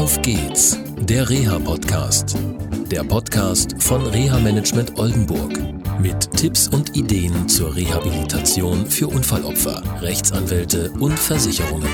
[0.00, 2.34] Auf geht's, der Reha-Podcast.
[2.90, 5.52] Der Podcast von Reha-Management Oldenburg.
[6.00, 11.86] Mit Tipps und Ideen zur Rehabilitation für Unfallopfer, Rechtsanwälte und Versicherungen.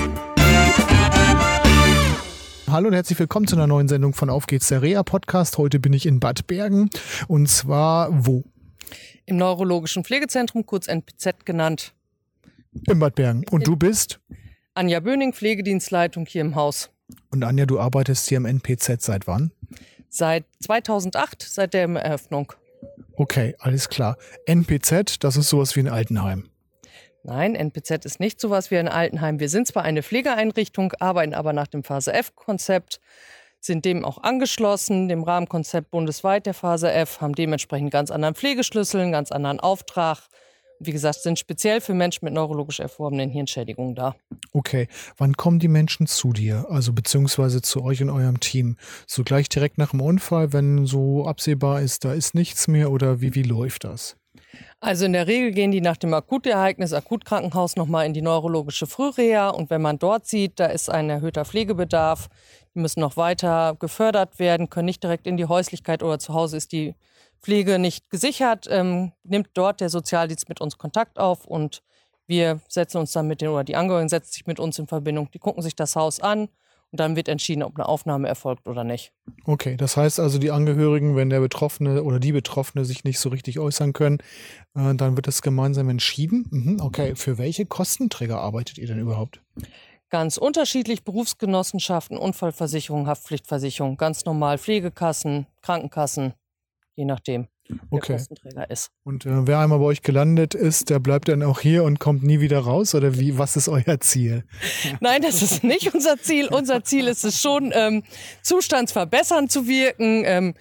[2.68, 5.58] Hallo und herzlich willkommen zu einer neuen Sendung von Auf geht's, der Reha-Podcast.
[5.58, 6.90] Heute bin ich in Bad Bergen
[7.26, 8.44] und zwar wo?
[9.24, 11.92] Im Neurologischen Pflegezentrum, kurz NPZ genannt.
[12.86, 13.44] In Bad Bergen.
[13.50, 14.20] Und du bist?
[14.74, 16.90] Anja Böning, Pflegedienstleitung hier im Haus.
[17.30, 19.52] Und Anja, du arbeitest hier im NPZ seit wann?
[20.08, 22.52] Seit 2008, seit der Eröffnung.
[23.16, 24.16] Okay, alles klar.
[24.46, 26.48] NPZ, das ist sowas wie ein Altenheim.
[27.22, 29.40] Nein, NPZ ist nicht sowas wie ein Altenheim.
[29.40, 33.00] Wir sind zwar eine Pflegeeinrichtung, arbeiten aber nach dem Phase F-Konzept,
[33.58, 39.00] sind dem auch angeschlossen, dem Rahmenkonzept bundesweit der Phase F, haben dementsprechend ganz anderen Pflegeschlüssel,
[39.00, 40.28] einen ganz anderen Auftrag.
[40.78, 44.14] Wie gesagt, sind speziell für Menschen mit neurologisch erworbenen Hirnschädigungen da.
[44.52, 48.76] Okay, wann kommen die Menschen zu dir, also beziehungsweise zu euch in eurem Team?
[49.06, 53.20] So gleich direkt nach dem Unfall, wenn so absehbar ist, da ist nichts mehr oder
[53.20, 54.16] wie, wie läuft das?
[54.80, 59.48] Also in der Regel gehen die nach dem Akutereignis, Akutkrankenhaus nochmal in die neurologische Frühreha
[59.48, 62.28] und wenn man dort sieht, da ist ein erhöhter Pflegebedarf,
[62.74, 66.58] die müssen noch weiter gefördert werden, können nicht direkt in die Häuslichkeit oder zu Hause
[66.58, 66.94] ist die
[67.42, 71.82] Pflege nicht gesichert, ähm, nimmt dort der Sozialdienst mit uns Kontakt auf und
[72.26, 75.30] wir setzen uns dann mit den, oder die Angehörigen setzen sich mit uns in Verbindung.
[75.32, 76.48] Die gucken sich das Haus an
[76.90, 79.12] und dann wird entschieden, ob eine Aufnahme erfolgt oder nicht.
[79.44, 83.28] Okay, das heißt also, die Angehörigen, wenn der Betroffene oder die Betroffene sich nicht so
[83.28, 84.18] richtig äußern können,
[84.74, 86.46] äh, dann wird das gemeinsam entschieden.
[86.50, 89.40] Mhm, okay, für welche Kostenträger arbeitet ihr denn überhaupt?
[90.08, 96.34] Ganz unterschiedlich Berufsgenossenschaften, Unfallversicherung, Haftpflichtversicherung, ganz normal Pflegekassen, Krankenkassen,
[96.96, 97.48] je nachdem.
[97.68, 98.12] wer Okay.
[98.14, 98.90] Kostenträger ist.
[99.04, 102.22] Und äh, wer einmal bei euch gelandet ist, der bleibt dann auch hier und kommt
[102.22, 102.94] nie wieder raus?
[102.94, 104.44] Oder wie, was ist euer Ziel?
[105.00, 106.48] Nein, das ist nicht unser Ziel.
[106.48, 108.02] Unser Ziel ist es schon, ähm,
[108.42, 110.54] zustandsverbessernd zu wirken, ähm,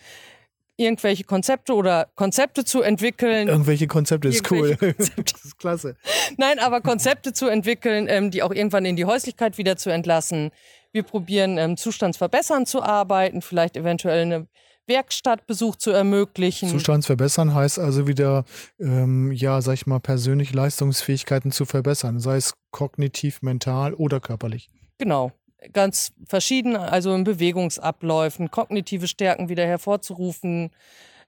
[0.77, 3.47] irgendwelche Konzepte oder Konzepte zu entwickeln.
[3.47, 4.69] Irgendwelche Konzepte ist cool.
[4.69, 5.33] Irgendwelche Konzepte.
[5.33, 5.95] Das ist klasse.
[6.37, 10.51] Nein, aber Konzepte zu entwickeln, ähm, die auch irgendwann in die Häuslichkeit wieder zu entlassen.
[10.91, 14.47] Wir probieren, ähm, zustandsverbessernd zu arbeiten, vielleicht eventuell eine
[14.87, 16.69] Werkstattbesuch zu ermöglichen.
[16.69, 18.45] Zustand verbessern heißt also wieder,
[18.79, 24.69] ähm, ja, sag ich mal, persönlich Leistungsfähigkeiten zu verbessern, sei es kognitiv, mental oder körperlich.
[24.97, 25.31] Genau.
[25.73, 30.69] Ganz verschieden, also in Bewegungsabläufen, kognitive Stärken wieder hervorzurufen,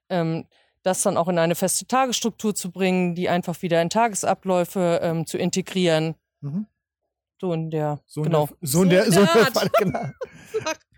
[0.09, 0.45] ähm,
[0.84, 5.25] das dann auch in eine feste Tagesstruktur zu bringen, die einfach wieder in Tagesabläufe ähm,
[5.25, 6.16] zu integrieren.
[6.41, 6.68] Mhm.
[7.39, 8.47] So in der, So genau.
[8.47, 9.53] der, so in der, so in der Art.
[9.53, 10.05] Fall, genau.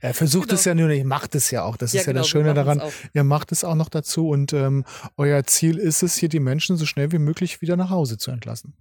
[0.01, 0.57] Er versucht Genau.
[0.57, 1.75] es ja nur nicht, macht es ja auch.
[1.75, 2.81] Das ist ja genau, das Schöne daran.
[3.13, 4.85] Ihr macht es auch noch dazu und ähm,
[5.17, 8.31] euer Ziel ist es, hier die Menschen so schnell wie möglich wieder nach Hause zu
[8.31, 8.77] entlassen.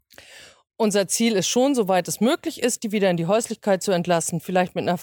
[0.77, 4.39] Unser Ziel ist schon, soweit es möglich ist, die wieder in die Häuslichkeit zu entlassen,
[4.41, 5.01] vielleicht mit einer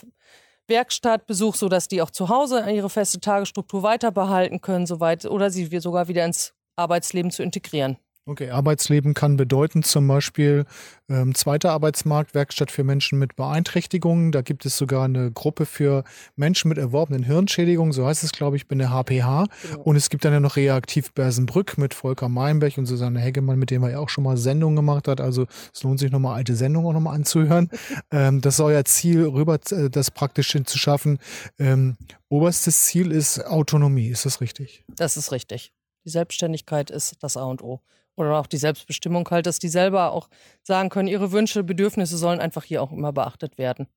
[0.67, 5.69] Werkstattbesuch, sodass die auch zu Hause ihre feste Tagesstruktur weiter behalten können, soweit, oder sie
[5.71, 7.97] wir sogar wieder ins Arbeitsleben zu integrieren.
[8.28, 10.66] Okay, Arbeitsleben kann bedeuten zum Beispiel
[11.09, 14.31] ähm, zweiter Arbeitsmarkt, Werkstatt für Menschen mit Beeinträchtigungen.
[14.31, 16.03] Da gibt es sogar eine Gruppe für
[16.36, 19.46] Menschen mit erworbenen Hirnschädigungen, so heißt es, glaube ich, bei der HPH.
[19.62, 19.81] Genau.
[19.84, 23.69] Und es gibt dann ja noch Reaktiv Bersenbrück mit Volker Meinberg und Susanne Heggemann, mit
[23.69, 25.22] dem er ja auch schon mal Sendungen gemacht hat.
[25.22, 27.69] Also es lohnt sich nochmal alte Sendungen auch nochmal anzuhören.
[28.12, 31.19] ähm, das ist euer Ziel, rüber äh, das praktisch hin zu schaffen.
[31.59, 31.96] Ähm,
[32.28, 34.84] oberstes Ziel ist Autonomie, ist das richtig?
[34.88, 35.74] Das ist richtig.
[36.06, 37.81] Die Selbstständigkeit ist das A und O.
[38.15, 40.29] Oder auch die Selbstbestimmung halt, dass die selber auch
[40.63, 43.87] sagen können, ihre Wünsche, Bedürfnisse sollen einfach hier auch immer beachtet werden.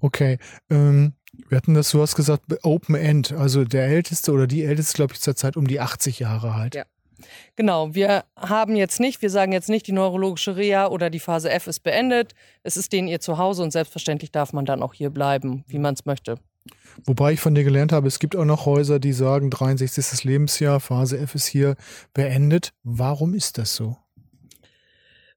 [0.00, 0.38] Okay.
[0.70, 1.12] Ähm,
[1.48, 3.32] wir hatten das, du hast gesagt, Open End.
[3.32, 6.74] Also der Älteste oder die Älteste, glaube ich, zurzeit um die 80 Jahre alt.
[6.74, 6.84] Ja.
[7.56, 11.50] Genau, wir haben jetzt nicht, wir sagen jetzt nicht, die neurologische Reha oder die Phase
[11.50, 12.34] F ist beendet.
[12.62, 15.94] Es ist denen ihr Zuhause und selbstverständlich darf man dann auch hier bleiben, wie man
[15.94, 16.38] es möchte.
[17.04, 20.24] Wobei ich von dir gelernt habe, es gibt auch noch Häuser, die sagen, 63.
[20.24, 21.76] Lebensjahr, Phase F ist hier
[22.12, 22.72] beendet.
[22.82, 23.96] Warum ist das so?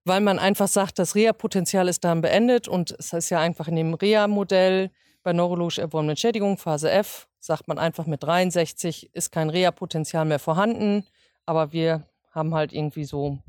[0.05, 3.75] Weil man einfach sagt, das Reha-Potenzial ist dann beendet und es ist ja einfach in
[3.75, 4.91] dem Reha-Modell
[5.23, 10.39] bei neurologisch erworbenen Schädigungen, Phase F, sagt man einfach mit 63 ist kein Reha-Potenzial mehr
[10.39, 11.05] vorhanden.
[11.45, 13.39] Aber wir haben halt irgendwie so,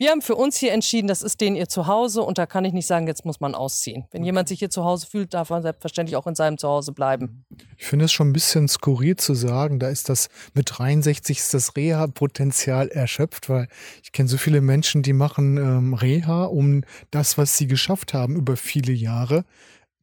[0.00, 2.72] wir haben für uns hier entschieden, das ist denen ihr Zuhause und da kann ich
[2.72, 4.04] nicht sagen, jetzt muss man ausziehen.
[4.12, 7.44] Wenn jemand sich hier zu Hause fühlt, darf er selbstverständlich auch in seinem Zuhause bleiben.
[7.76, 11.52] Ich finde es schon ein bisschen skurril zu sagen, da ist das mit 63 ist
[11.52, 13.66] das Reha-Potenzial erschöpft, weil
[14.04, 18.36] ich kenne so viele Menschen, die machen ähm, Reha, um das, was sie geschafft haben
[18.36, 19.44] über viele Jahre,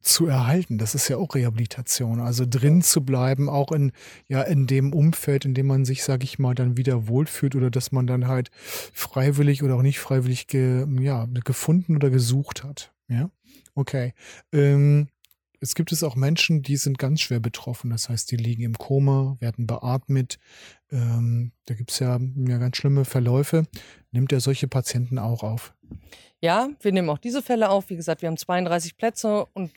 [0.06, 0.78] zu erhalten.
[0.78, 2.20] Das ist ja auch Rehabilitation.
[2.20, 3.92] Also drin zu bleiben, auch in,
[4.28, 7.70] ja, in dem Umfeld, in dem man sich, sag ich mal, dann wieder wohlfühlt oder
[7.70, 12.92] dass man dann halt freiwillig oder auch nicht freiwillig ge, ja, gefunden oder gesucht hat.
[13.08, 13.30] Ja,
[13.74, 14.14] okay.
[14.52, 15.08] Ähm,
[15.60, 17.90] Es gibt es auch Menschen, die sind ganz schwer betroffen.
[17.90, 20.38] Das heißt, die liegen im Koma, werden beatmet.
[20.90, 23.64] Ähm, da gibt es ja, ja ganz schlimme Verläufe.
[24.12, 25.74] Nimmt er solche Patienten auch auf?
[26.40, 27.88] Ja, wir nehmen auch diese Fälle auf.
[27.88, 29.72] Wie gesagt, wir haben 32 Plätze und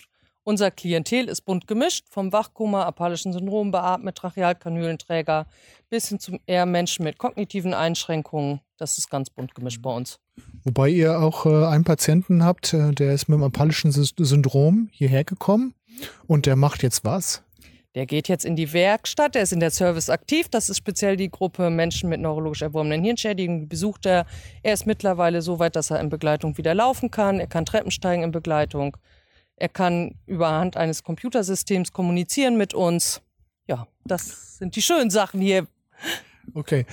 [0.49, 5.45] unser Klientel ist bunt gemischt, vom Wachkoma, apalischen Syndrom, beatmet, Trachealkanülenträger
[5.91, 8.59] bis hin zum eher Menschen mit kognitiven Einschränkungen.
[8.77, 10.19] Das ist ganz bunt gemischt bei uns.
[10.63, 15.23] Wobei ihr auch äh, einen Patienten habt, äh, der ist mit dem apalischen Syndrom hierher
[15.23, 15.75] gekommen
[16.25, 17.43] und der macht jetzt was?
[17.93, 20.47] Der geht jetzt in die Werkstatt, der ist in der Service aktiv.
[20.49, 23.67] Das ist speziell die Gruppe Menschen mit neurologisch erworbenen Hirnschädigungen.
[23.67, 24.25] Besucht er.
[24.63, 27.39] Er ist mittlerweile so weit, dass er in Begleitung wieder laufen kann.
[27.39, 28.97] Er kann Treppen steigen in Begleitung.
[29.59, 33.21] Er kann überhand eines Computersystems kommunizieren mit uns.
[33.67, 35.67] Ja, das sind die schönen Sachen hier.
[36.53, 36.85] Okay.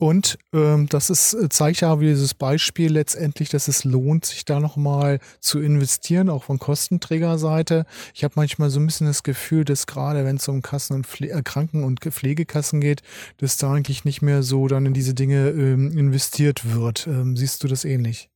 [0.00, 4.46] Und ähm, das ist, äh, zeigt ja wie dieses Beispiel letztendlich, dass es lohnt, sich
[4.46, 7.84] da nochmal zu investieren, auch von Kostenträgerseite.
[8.14, 11.06] Ich habe manchmal so ein bisschen das Gefühl, dass gerade wenn es um Kassen und
[11.06, 13.02] Pfle äh, Kranken- und Pflegekassen geht,
[13.36, 17.06] dass da eigentlich nicht mehr so dann in diese Dinge ähm, investiert wird.
[17.06, 18.29] Ähm, siehst du das ähnlich?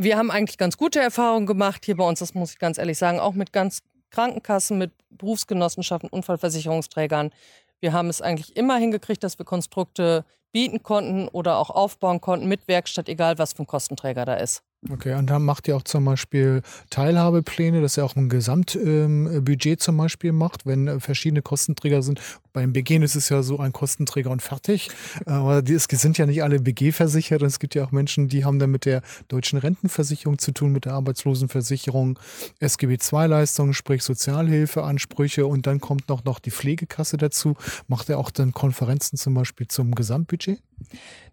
[0.00, 2.96] Wir haben eigentlich ganz gute Erfahrungen gemacht hier bei uns, das muss ich ganz ehrlich
[2.96, 3.80] sagen, auch mit ganz
[4.10, 7.32] Krankenkassen, mit Berufsgenossenschaften, Unfallversicherungsträgern.
[7.80, 12.46] Wir haben es eigentlich immer hingekriegt, dass wir Konstrukte bieten konnten oder auch aufbauen konnten
[12.46, 14.62] mit Werkstatt, egal was für ein Kostenträger da ist.
[14.88, 19.78] Okay, und dann macht ihr auch zum Beispiel Teilhabepläne, dass ihr auch ein Gesamtbudget ähm,
[19.78, 22.20] zum Beispiel macht, wenn äh, verschiedene Kostenträger sind.
[22.52, 24.88] Beim BG ist es ja so ein Kostenträger und fertig.
[25.26, 27.42] Aber es sind ja nicht alle BG versichert.
[27.42, 30.84] Es gibt ja auch Menschen, die haben dann mit der deutschen Rentenversicherung zu tun, mit
[30.84, 32.16] der Arbeitslosenversicherung,
[32.60, 35.44] SGB II-Leistungen, sprich Sozialhilfeansprüche.
[35.44, 37.56] Und dann kommt noch, noch die Pflegekasse dazu.
[37.88, 40.60] Macht er auch dann Konferenzen zum Beispiel zum Gesamtbudget?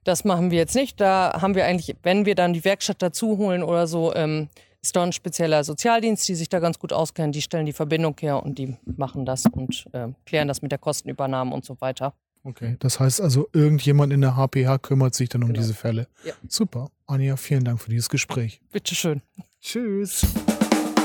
[0.03, 1.01] Das machen wir jetzt nicht.
[1.01, 4.49] Da haben wir eigentlich, wenn wir dann die Werkstatt dazu holen oder so, ähm,
[4.81, 7.31] ist da ein spezieller Sozialdienst, die sich da ganz gut auskennen.
[7.31, 10.79] Die stellen die Verbindung her und die machen das und äh, klären das mit der
[10.79, 12.13] Kostenübernahme und so weiter.
[12.43, 15.61] Okay, das heißt also, irgendjemand in der HPH kümmert sich dann um genau.
[15.61, 16.07] diese Fälle.
[16.23, 16.33] Ja.
[16.47, 16.89] Super.
[17.07, 18.61] Anja, vielen Dank für dieses Gespräch.
[18.71, 19.23] Bitteschön.
[19.59, 20.27] Tschüss.